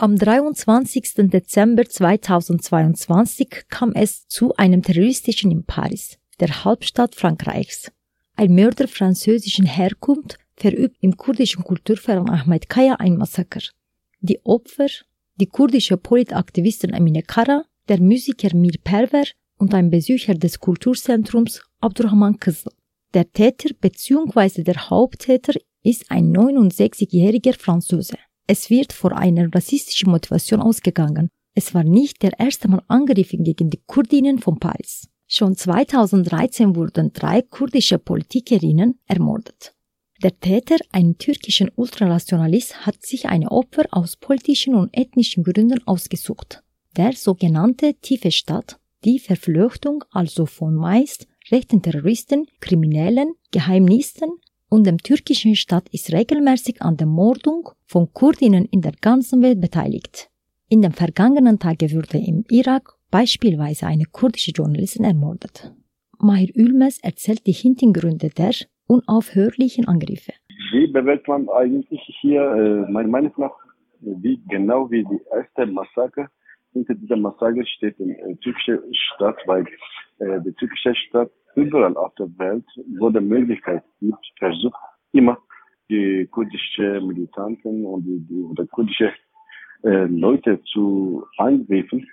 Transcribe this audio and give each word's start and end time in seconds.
Am 0.00 0.14
23. 0.14 1.28
Dezember 1.28 1.84
2022 1.84 3.64
kam 3.68 3.90
es 3.94 4.28
zu 4.28 4.54
einem 4.54 4.80
terroristischen 4.80 5.50
in 5.50 5.64
Paris, 5.64 6.18
der 6.38 6.64
Hauptstadt 6.64 7.16
Frankreichs. 7.16 7.90
Ein 8.36 8.54
Mörder 8.54 8.86
französischen 8.86 9.66
Herkunft 9.66 10.38
verübt 10.54 10.98
im 11.00 11.16
kurdischen 11.16 11.64
Kulturverein 11.64 12.30
Ahmed 12.30 12.68
Kaya 12.68 12.94
ein 12.94 13.16
Massaker. 13.16 13.62
Die 14.20 14.38
Opfer, 14.44 14.86
die 15.34 15.46
kurdische 15.46 15.96
Politaktivistin 15.96 16.94
Amine 16.94 17.24
Kara, 17.24 17.64
der 17.88 18.00
Musiker 18.00 18.54
Mir 18.54 18.78
Perver 18.84 19.24
und 19.56 19.74
ein 19.74 19.90
Besucher 19.90 20.34
des 20.34 20.60
Kulturzentrums 20.60 21.60
Abdurrahman 21.80 22.38
Kızıl. 22.38 22.70
Der 23.14 23.32
Täter 23.32 23.70
bzw. 23.80 24.62
der 24.62 24.90
Haupttäter 24.90 25.54
ist 25.82 26.08
ein 26.08 26.32
69-jähriger 26.36 27.58
Franzose. 27.58 28.14
Es 28.50 28.70
wird 28.70 28.94
vor 28.94 29.12
einer 29.14 29.54
rassistischen 29.54 30.10
Motivation 30.10 30.62
ausgegangen. 30.62 31.28
Es 31.54 31.74
war 31.74 31.84
nicht 31.84 32.22
der 32.22 32.40
erste 32.40 32.66
Mal 32.66 32.82
Angriff 32.88 33.28
gegen 33.30 33.68
die 33.68 33.82
Kurdinnen 33.86 34.38
von 34.38 34.58
Paris. 34.58 35.06
Schon 35.26 35.54
2013 35.54 36.74
wurden 36.74 37.12
drei 37.12 37.42
kurdische 37.42 37.98
Politikerinnen 37.98 39.00
ermordet. 39.06 39.74
Der 40.22 40.40
Täter, 40.40 40.76
ein 40.92 41.18
türkischen 41.18 41.70
Ultranationalist, 41.76 42.86
hat 42.86 43.04
sich 43.04 43.26
eine 43.26 43.50
Opfer 43.50 43.84
aus 43.90 44.16
politischen 44.16 44.74
und 44.74 44.96
ethnischen 44.96 45.44
Gründen 45.44 45.86
ausgesucht. 45.86 46.62
Der 46.96 47.12
sogenannte 47.12 47.96
Tiefe 48.00 48.30
Stadt, 48.30 48.80
die 49.04 49.18
Verflechtung 49.18 50.04
also 50.10 50.46
von 50.46 50.74
meist 50.74 51.26
rechten 51.50 51.82
Terroristen, 51.82 52.46
Kriminellen, 52.60 53.34
Geheimnisten 53.50 54.30
und 54.70 54.86
dem 54.86 54.98
türkischen 54.98 55.54
Staat 55.54 55.88
ist 55.90 56.12
regelmäßig 56.12 56.82
an 56.82 56.96
der 56.96 57.06
Mordung 57.06 57.70
von 57.86 58.12
Kurdinnen 58.12 58.66
in 58.66 58.82
der 58.82 58.92
ganzen 59.00 59.42
Welt 59.42 59.60
beteiligt. 59.60 60.30
In 60.68 60.82
den 60.82 60.92
vergangenen 60.92 61.58
Tagen 61.58 61.90
wurde 61.92 62.18
im 62.18 62.44
Irak 62.50 62.94
beispielsweise 63.10 63.86
eine 63.86 64.04
kurdische 64.04 64.50
Journalistin 64.50 65.04
ermordet. 65.04 65.72
Mahir 66.18 66.50
Ülmes 66.54 66.98
erzählt 67.02 67.46
die 67.46 67.52
Hintergründe 67.52 68.28
der 68.28 68.52
unaufhörlichen 68.86 69.86
Angriffe. 69.86 70.32
Wie 70.72 70.86
bewertet 70.88 71.28
man 71.28 71.48
eigentlich 71.48 72.00
hier, 72.20 72.42
äh, 72.42 72.90
meiner 72.90 73.08
Meinung 73.08 73.32
nach, 73.36 73.52
wie 74.00 74.42
genau 74.48 74.90
wie 74.90 75.04
die 75.04 75.20
erste 75.32 75.66
Massaker? 75.66 76.28
Hinter 76.72 76.94
dieser 76.94 77.16
Massaker 77.16 77.64
steht 77.64 77.98
eine 78.00 78.18
äh, 78.18 78.36
türkische 78.36 78.82
Stadt, 78.92 79.36
weil 79.46 79.64
äh, 80.18 80.40
die 80.44 80.52
türkische 80.52 80.94
Stadt 80.94 81.30
überall 81.58 81.96
auf 81.96 82.14
der 82.14 82.28
Welt 82.38 82.64
wurde 82.98 83.20
Möglichkeit 83.20 83.82
gibt, 84.00 84.24
versucht 84.38 84.78
immer 85.12 85.38
die 85.90 86.26
kurdische 86.30 87.00
Militanten 87.00 87.84
und 87.84 88.04
die, 88.04 88.20
die 88.28 88.42
oder 88.42 88.66
kurdische 88.66 89.12
äh, 89.84 90.04
Leute 90.06 90.60
zu 90.72 91.24
angreifen. 91.38 92.06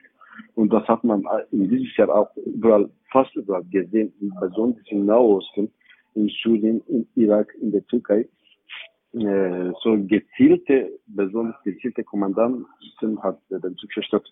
Und 0.55 0.71
das 0.71 0.87
hat 0.87 1.03
man 1.03 1.23
in 1.51 1.69
dieses 1.69 1.95
Jahr 1.97 2.09
auch 2.09 2.29
überall, 2.37 2.89
fast 3.11 3.35
überall 3.35 3.63
gesehen, 3.65 4.13
besonders 4.39 4.83
im 4.87 5.05
Nahosten, 5.05 5.71
in 6.15 6.29
Syrien, 6.41 6.81
in 6.87 7.07
Irak, 7.15 7.53
in 7.61 7.71
der 7.71 7.85
Türkei. 7.87 8.27
Äh, 9.13 9.71
so 9.81 9.97
gezielte, 10.07 10.91
besonders 11.07 11.61
gezielte 11.63 12.03
Kommandanten 12.03 12.65
hat 13.23 13.39
der 13.49 13.61
türkische 13.61 14.03
Staat 14.03 14.25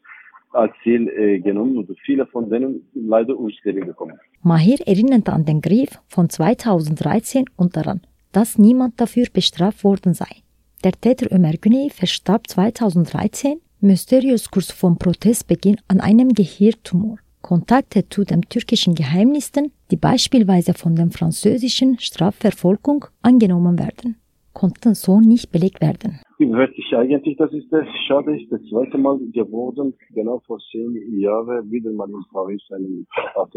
als 0.53 0.73
Ziel 0.83 1.07
äh, 1.09 1.39
genommen 1.39 1.77
und 1.77 1.89
viele 2.05 2.25
von 2.27 2.49
denen 2.49 2.87
leider 2.93 3.37
ums 3.37 3.55
Leben 3.63 3.85
gekommen. 3.85 4.17
Mahir 4.41 4.79
erinnert 4.85 5.29
an 5.29 5.45
den 5.45 5.61
Griff 5.61 5.99
von 6.07 6.29
2013 6.29 7.45
und 7.55 7.75
daran, 7.75 8.01
dass 8.31 8.57
niemand 8.57 8.99
dafür 8.99 9.27
bestraft 9.31 9.83
worden 9.83 10.13
sei. 10.13 10.43
Der 10.83 10.91
Täter 10.91 11.33
Ömer 11.33 11.53
Güney 11.53 11.89
verstarb 11.89 12.47
2013 12.47 13.59
mysteriös 13.79 14.49
kurz 14.49 14.71
vom 14.71 14.97
Protestbeginn 14.97 15.77
an 15.87 15.99
einem 15.99 16.33
Gehirntumor. 16.33 17.17
Kontakte 17.41 18.07
zu 18.07 18.23
den 18.23 18.41
türkischen 18.43 18.95
Geheimnissen, 18.95 19.73
die 19.91 19.97
beispielsweise 19.97 20.73
von 20.73 20.95
der 20.95 21.09
französischen 21.11 21.99
Strafverfolgung 21.99 23.05
angenommen 23.21 23.77
werden, 23.77 24.15
konnten 24.53 24.95
so 24.95 25.19
nicht 25.19 25.51
belegt 25.51 25.81
werden. 25.81 26.21
Hört 26.51 26.75
sich 26.75 26.95
eigentlich, 26.95 27.37
das 27.37 27.53
ist 27.53 27.71
das 27.71 27.87
schade, 28.07 28.35
ist 28.39 28.51
das 28.51 28.61
zweite 28.69 28.97
Mal 28.97 29.17
geworden, 29.31 29.93
genau 30.13 30.39
vor 30.45 30.59
zehn 30.71 31.19
Jahren 31.19 31.71
wieder 31.71 31.91
mal 31.91 32.09
in 32.09 32.23
Paris 32.31 32.61
eine 32.71 33.05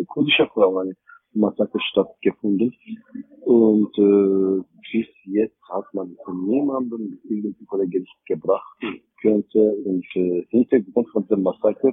kurdische 0.06 0.46
Frau 0.52 0.78
eine 0.78 0.94
Massaker 1.32 1.80
stattgefunden. 1.90 2.74
Und 3.40 3.96
äh, 3.98 4.64
bis 4.92 5.06
jetzt 5.24 5.56
hat 5.68 5.92
man 5.94 6.16
niemanden 6.44 7.18
irgendwie 7.28 7.64
vor 7.66 7.78
Gericht 7.86 8.26
gebracht 8.26 8.78
könnte 9.20 9.72
und 9.84 10.04
äh, 10.14 10.44
Hintergrund 10.50 11.08
von 11.10 11.26
dem 11.28 11.42
Massaker 11.42 11.92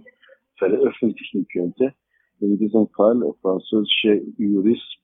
veröffentlichen 0.57 1.47
könnte. 1.51 1.93
In 2.39 2.57
diesem 2.57 2.87
Fall 2.89 3.21
französische 3.41 4.21
Jurist, 4.37 4.97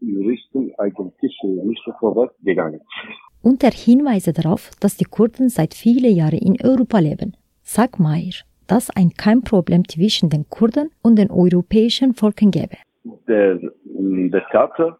Juristen 0.00 0.72
eigentlich 0.78 1.36
nicht 1.42 1.82
so 1.84 1.92
vorwärts 1.98 2.34
gegangen. 2.42 2.80
Unter 3.50 3.70
Hinweise 3.70 4.34
darauf, 4.34 4.72
dass 4.78 4.98
die 4.98 5.06
Kurden 5.06 5.48
seit 5.48 5.72
vielen 5.72 6.14
Jahren 6.14 6.38
in 6.38 6.58
Europa 6.62 6.98
leben, 6.98 7.34
sagt 7.62 7.98
Mayer, 7.98 8.44
dass 8.66 8.94
ein 8.94 9.14
kein 9.16 9.40
Problem 9.42 9.88
zwischen 9.88 10.28
den 10.28 10.44
Kurden 10.50 10.90
und 11.02 11.16
den 11.16 11.30
europäischen 11.30 12.12
Volken 12.12 12.50
gäbe. 12.50 12.76
Der, 13.26 13.58
der 14.34 14.46
Theater 14.50 14.98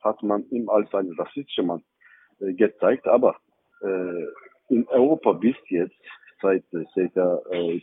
hat 0.00 0.22
man 0.22 0.48
ihm 0.50 0.68
als 0.68 0.94
ein 0.94 1.10
rassistischer 1.18 1.64
Mann 1.64 1.82
äh, 2.38 2.52
gezeigt, 2.52 3.08
aber 3.08 3.34
äh, 3.82 4.26
in 4.68 4.86
Europa 4.86 5.32
bis 5.32 5.56
jetzt, 5.68 6.04
seit 6.40 6.62
äh, 6.74 6.84
circa 6.94 7.40
äh, 7.50 7.80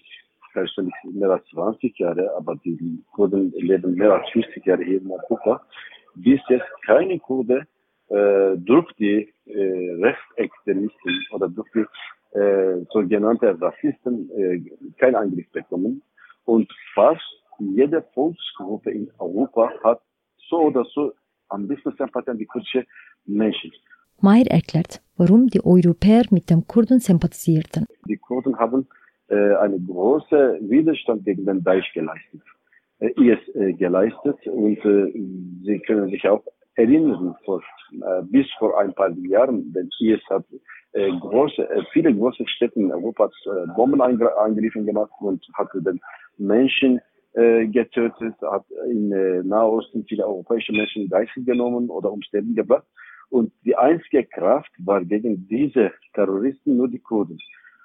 mehr 1.11 1.31
als 1.31 1.45
20 1.47 1.99
Jahre, 1.99 2.33
aber 2.37 2.55
die 2.63 3.03
Kurden 3.11 3.51
leben 3.51 3.95
mehr 3.95 4.13
als 4.13 4.29
50 4.29 4.65
Jahre 4.65 4.81
hier 4.81 5.01
in 5.01 5.11
Europa, 5.11 5.61
bis 6.15 6.39
jetzt 6.47 6.71
keine 6.85 7.19
Kurde 7.19 7.67
äh, 8.09 8.57
durch 8.57 8.91
die 8.93 9.33
äh, 9.59 9.91
Rechtsextremisten 10.05 11.25
oder 11.31 11.49
durch 11.49 11.69
die 11.73 11.85
äh, 12.37 12.85
sogenannte 12.91 13.59
Rassisten 13.59 14.29
äh, 14.31 14.61
keinen 14.97 15.15
Angriff 15.15 15.49
bekommen. 15.51 16.01
Und 16.45 16.71
fast 16.93 17.21
jede 17.59 18.01
Volksgruppe 18.13 18.91
in 18.91 19.11
Europa 19.19 19.71
hat 19.83 20.01
so 20.49 20.61
oder 20.61 20.85
so 20.93 21.13
ein 21.49 21.67
bisschen 21.67 21.93
Sympathie 21.97 22.31
an 22.31 22.37
die 22.37 22.45
kurdische 22.45 22.85
Menschen. 23.25 23.71
Mayer 24.21 24.47
erklärt, 24.47 25.01
warum 25.17 25.47
die 25.47 25.63
Europäer 25.63 26.23
mit 26.29 26.49
den 26.49 26.67
Kurden 26.67 26.99
sympathisierten. 26.99 27.85
Die 28.07 28.17
Kurden 28.17 28.57
haben 28.57 28.87
äh, 29.29 29.55
einen 29.55 29.85
großen 29.87 30.69
Widerstand 30.69 31.25
gegen 31.25 31.45
den 31.45 31.63
Daesh 31.63 31.91
geleistet, 31.93 32.41
äh, 32.99 33.11
IS 33.11 33.39
äh, 33.55 33.73
geleistet 33.73 34.45
und 34.47 34.77
äh, 34.85 35.11
sie 35.63 35.79
können 35.85 36.09
sich 36.09 36.27
auch 36.27 36.43
erinnern, 36.79 37.35
vor, 37.45 37.61
äh, 37.91 38.21
bis 38.23 38.47
vor 38.57 38.79
ein 38.79 38.93
paar 38.93 39.11
Jahren, 39.35 39.71
denn 39.73 39.89
IS 39.99 40.21
hat 40.29 40.45
äh, 40.93 41.11
große, 41.19 41.69
äh, 41.69 41.83
viele 41.91 42.13
große 42.13 42.47
Städte 42.47 42.79
in 42.79 42.91
Europa 42.91 43.25
äh, 43.25 43.67
Bombenangriffe 43.75 44.83
gemacht 44.83 45.11
und 45.19 45.45
hat 45.53 45.69
den 45.73 45.99
Menschen 46.37 47.01
äh, 47.33 47.67
getötet, 47.67 48.35
hat 48.41 48.65
in 48.89 49.11
äh, 49.11 49.43
Nahosten 49.43 50.05
viele 50.07 50.25
europäische 50.25 50.71
Menschen 50.71 51.09
geistig 51.09 51.45
genommen 51.45 51.89
oder 51.89 52.09
ums 52.11 52.31
Leben 52.31 52.55
gebracht. 52.55 52.87
Und 53.29 53.51
die 53.63 53.75
einzige 53.75 54.23
Kraft 54.25 54.71
war 54.79 55.03
gegen 55.05 55.47
diese 55.47 55.91
Terroristen 56.15 56.77
nur 56.77 56.87
die 56.87 56.99
Kurden. 56.99 57.37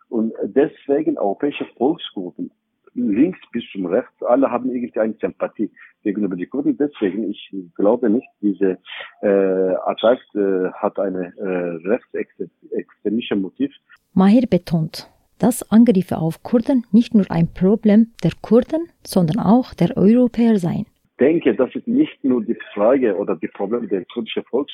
Und 0.08 0.32
deswegen 0.44 1.18
europäische 1.18 1.66
Volksgruppen, 1.76 2.50
links 2.94 3.38
bis 3.52 3.64
zum 3.72 3.86
rechts, 3.86 4.22
alle 4.22 4.50
haben 4.50 4.70
irgendwie 4.70 4.98
eine 5.00 5.14
Sympathie 5.20 5.70
gegenüber 6.02 6.36
die 6.36 6.46
Kurden. 6.46 6.76
Deswegen, 6.76 7.30
ich 7.30 7.52
glaube 7.74 8.10
nicht, 8.10 8.28
diese 8.40 8.78
äh, 9.22 9.74
Attacke 9.86 10.22
äh, 10.34 10.72
hat 10.74 10.98
eine 10.98 11.32
äh, 11.36 11.88
rechtsextremische 11.88 13.36
Motiv. 13.36 13.72
Mahir 14.12 14.46
betont, 14.48 15.10
dass 15.38 15.68
Angriffe 15.70 16.18
auf 16.18 16.42
Kurden 16.42 16.84
nicht 16.92 17.14
nur 17.14 17.30
ein 17.30 17.48
Problem 17.52 18.12
der 18.22 18.32
Kurden, 18.40 18.88
sondern 19.02 19.40
auch 19.40 19.74
der 19.74 19.96
Europäer 19.96 20.58
seien. 20.58 20.86
Ich 21.12 21.18
denke, 21.18 21.54
das 21.54 21.74
ist 21.74 21.86
nicht 21.86 22.22
nur 22.24 22.42
die 22.42 22.58
Frage 22.74 23.16
oder 23.16 23.36
die 23.36 23.48
Probleme 23.48 23.86
des 23.86 24.06
kurdischen 24.08 24.42
Volks, 24.44 24.72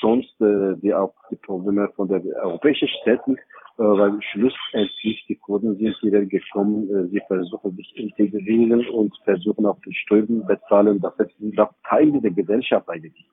sonst 0.00 0.40
äh, 0.40 0.74
die 0.76 0.94
auch 0.94 1.14
die 1.30 1.36
Probleme 1.36 1.88
von 1.96 2.08
den 2.08 2.32
europäischen 2.34 2.88
Städten, 3.00 3.36
weil 3.76 4.20
schlussendlich 4.22 5.24
die 5.28 5.36
Kurden 5.36 5.76
sind 5.76 5.96
hierher 6.00 6.26
gekommen, 6.26 6.88
äh, 6.90 7.08
sie 7.08 7.22
versuchen 7.26 7.74
sich 7.76 7.96
integrieren 7.96 8.86
und 8.88 9.16
versuchen 9.24 9.66
auch 9.66 9.78
die 9.86 9.94
Steuern 9.94 10.44
bezahlen. 10.46 11.00
Das 11.00 11.14
sind 11.38 11.58
auch 11.58 11.72
Teil 11.88 12.12
der 12.20 12.30
Gesellschaft 12.30 12.88
eigentlich. 12.88 13.26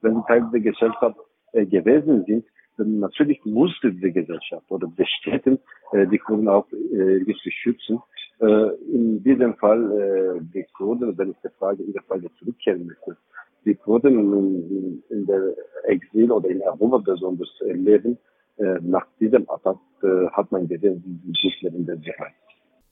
Wenn 0.00 0.14
sie 0.14 0.22
Teil 0.26 0.48
der 0.52 0.60
Gesellschaft 0.60 1.16
äh, 1.52 1.66
gewesen 1.66 2.24
sind, 2.26 2.44
dann 2.76 3.00
natürlich 3.00 3.44
musste 3.44 3.92
die 3.92 4.12
Gesellschaft 4.12 4.70
oder 4.70 4.90
die 4.98 5.06
Städte 5.06 5.58
äh, 5.92 6.06
die 6.06 6.18
Kurden 6.18 6.48
auch 6.48 6.66
äh, 6.72 7.34
schützen. 7.34 8.00
Äh, 8.40 8.70
in 8.90 9.22
diesem 9.22 9.54
Fall 9.56 9.80
äh, 9.92 10.40
die 10.54 10.64
Kurden, 10.76 11.16
wenn 11.18 11.30
ich 11.30 11.36
die 11.44 11.50
Frage, 11.58 11.82
Ihre 11.82 12.02
Frage 12.04 12.30
zurückkehren 12.38 12.86
möchte, 12.86 13.16
die 13.64 13.74
Kurden 13.74 14.14
in, 14.32 15.02
in 15.10 15.26
der 15.26 15.54
Exil 15.84 16.32
oder 16.32 16.48
in 16.48 16.62
Europa 16.62 16.98
besonders 16.98 17.50
leben, 17.60 18.18
äh, 18.62 18.78
nach 18.82 19.06
diesem 19.18 19.48
Attack 19.50 19.80
äh, 20.02 20.26
hat 20.30 20.52
man 20.52 20.68
gesehen, 20.68 21.02
sie 21.04 21.10
sind 21.10 21.44
nicht 21.44 21.62
mehr 21.62 21.74
in 21.74 21.86
der 21.86 21.96
Sicherheit. 21.96 22.34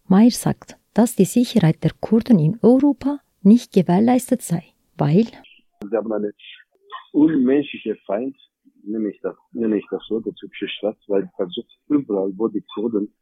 Mayer 0.08 0.30
sagt, 0.30 0.76
dass 0.94 1.14
die 1.14 1.24
Sicherheit 1.24 1.84
der 1.84 1.92
Kurden 2.00 2.38
in 2.38 2.58
Europa 2.62 3.20
nicht 3.42 3.72
gewährleistet 3.72 4.42
sei, 4.42 4.64
weil 4.98 5.26
sie 5.88 5.96
haben 5.96 6.12
eine 6.12 6.32
unmenschliche 7.12 7.94
Feind, 8.06 8.36
nenne 8.82 9.10
ich 9.10 9.20
das, 9.22 9.36
nenne 9.52 9.78
ich 9.78 9.86
das 9.90 10.02
so, 10.08 10.18
der 10.20 10.34
türkische 10.34 10.68
Staat, 10.68 10.96
weil 11.06 11.30
versucht 11.36 11.78
überall, 11.88 12.32
wo 12.36 12.48
die 12.48 12.64
Kurden, 12.74 13.14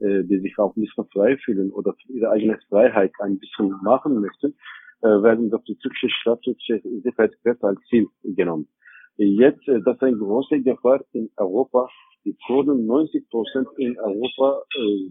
äh, 0.00 0.24
die 0.24 0.40
sich 0.40 0.58
auch 0.58 0.74
nicht 0.74 0.96
mehr 0.98 1.06
frei 1.12 1.36
fühlen 1.44 1.70
oder 1.70 1.94
ihre 2.08 2.30
eigene 2.30 2.58
Freiheit 2.68 3.12
ein 3.20 3.38
bisschen 3.38 3.70
machen 3.82 4.20
möchten, 4.20 4.54
äh, 5.02 5.06
werden 5.06 5.50
durch 5.50 5.64
die 5.64 5.76
türkische 5.76 6.10
Staat, 6.10 6.42
türkische 6.42 6.80
Sicherheitskräfte 7.04 7.66
als 7.66 7.80
Ziel 7.88 8.08
genommen. 8.24 8.66
Jetzt, 9.16 9.66
das 9.66 9.96
ist 9.96 10.02
eine 10.02 10.16
große 10.16 10.60
Gefahr 10.62 11.04
in 11.12 11.30
Europa. 11.36 11.88
Die 12.24 12.36
Kurden, 12.46 12.86
90 12.86 13.28
Prozent 13.28 13.68
in 13.76 13.98
Europa 13.98 14.62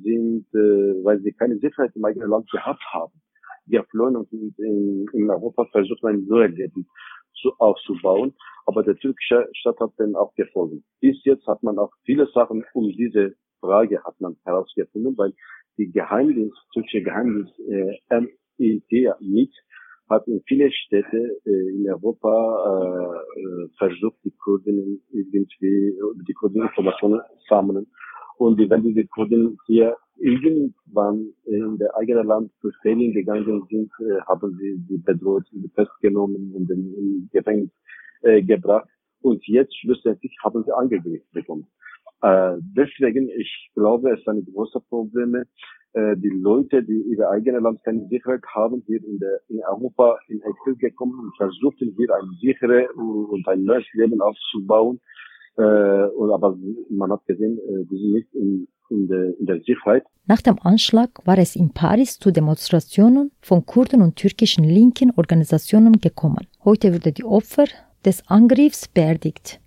sind, 0.04 0.46
weil 0.54 1.20
sie 1.22 1.34
keine 1.34 1.58
Sicherheit 1.58 1.96
im 1.96 2.06
eigenen 2.06 2.30
Land 2.30 2.50
gehabt 2.50 2.82
haben, 2.92 3.14
geflohen 3.68 4.16
und 4.16 4.32
in, 4.32 5.30
Europa 5.30 5.66
versucht 5.66 6.04
ein 6.06 6.26
neues 6.26 6.56
Leben 6.56 6.88
zu, 7.42 7.52
aufzubauen. 7.60 8.34
Aber 8.66 8.84
der 8.84 8.96
türkische 8.96 9.48
Staat 9.54 9.80
hat 9.80 9.92
dann 9.98 10.16
auch 10.16 10.34
gefolgt. 10.36 10.84
Bis 11.00 11.18
jetzt 11.24 11.46
hat 11.48 11.62
man 11.62 11.78
auch 11.78 11.92
viele 12.06 12.28
Sachen 12.34 12.64
um 12.74 12.90
diese 12.90 13.36
Frage 13.60 14.04
hat 14.04 14.20
man 14.20 14.36
herausgefunden, 14.44 15.18
weil 15.18 15.34
die 15.78 15.92
Geheimdienst, 15.92 16.58
türkische 16.74 17.04
Geheimdienst 17.04 17.54
äh, 17.60 18.00
MIT 18.10 19.16
mit 19.20 19.52
hat 20.12 20.28
in 20.28 20.42
viele 20.46 20.72
Städte 20.72 21.42
äh, 21.46 21.76
in 21.76 21.90
Europa 21.90 23.24
äh, 23.36 23.40
äh, 23.40 23.70
versucht, 23.78 24.18
die 24.24 24.34
Kurden 24.44 25.02
irgendwie, 25.12 25.96
die 26.28 26.34
Kurden 26.34 26.62
Informationen 26.62 27.22
sammeln. 27.50 27.88
Und 28.38 28.58
wenn 28.70 28.84
diese 28.84 29.06
Kurden 29.08 29.58
hier 29.68 29.96
irgendwann 30.18 31.34
in 31.46 31.78
der 31.78 31.96
eigenen 31.96 32.28
Land 32.28 32.52
zu 32.62 32.70
Ferien 32.82 33.14
gegangen 33.14 33.66
sind, 33.70 33.92
äh, 34.00 34.22
haben 34.28 34.58
sie 34.60 34.84
sie 34.88 34.98
bedroht, 34.98 35.46
festgenommen 35.76 36.54
und 36.54 36.70
in 36.70 37.30
Gefängnis 37.32 37.72
äh, 38.22 38.42
gebracht. 38.42 38.90
Und 39.22 39.46
jetzt 39.48 39.76
schlussendlich 39.80 40.36
haben 40.44 40.64
sie 40.64 40.76
angegriffen 40.76 41.28
bekommen. 41.32 41.68
Äh, 42.22 42.58
deswegen, 42.60 43.30
ich 43.30 43.72
glaube, 43.76 44.12
es 44.12 44.20
ist 44.20 44.28
ein 44.28 44.46
großes 44.54 44.84
Problem. 44.90 45.36
Äh, 45.94 46.16
die 46.18 46.30
Leute, 46.30 46.84
die 46.84 47.02
ihre 47.12 47.30
eigene 47.30 47.60
Land 47.60 47.84
keine 47.84 48.08
Sicherheit 48.08 48.44
haben, 48.56 48.84
hier 48.88 49.04
in, 49.04 49.20
der, 49.20 49.42
in 49.50 49.60
Europa 49.66 50.18
in 50.28 50.42
Exil 50.42 50.76
gekommen 50.78 51.20
und 51.20 51.36
versuchten 51.36 51.94
hier 51.98 52.16
ein 52.16 52.30
sicheres 52.40 52.88
und 52.96 53.46
ein 53.48 53.64
neues 53.64 53.86
Leben 53.94 54.22
aufzubauen. 54.22 55.00
Äh, 55.58 55.62
und, 56.16 56.32
aber 56.32 56.58
man 56.90 57.12
hat 57.12 57.26
gesehen, 57.26 57.58
äh, 57.58 57.86
die 57.90 57.98
sind 57.98 58.14
nicht 58.14 58.34
in, 58.34 58.68
in, 58.90 59.08
der, 59.08 59.38
in 59.38 59.46
der 59.46 59.60
Sicherheit. 59.62 60.04
Nach 60.28 60.42
dem 60.42 60.60
Anschlag 60.62 61.10
war 61.26 61.38
es 61.38 61.58
in 61.58 61.72
Paris 61.74 62.20
zu 62.20 62.32
Demonstrationen 62.32 63.32
von 63.42 63.66
Kurden 63.66 64.02
und 64.02 64.16
türkischen 64.16 64.64
linken 64.64 65.12
Organisationen 65.18 66.00
gekommen. 66.00 66.48
Heute 66.64 66.94
wurde 66.94 67.12
die 67.12 67.26
Opfer 67.26 67.66
des 68.06 68.26
Angriffs 68.30 68.88
beerdigt. 68.88 69.60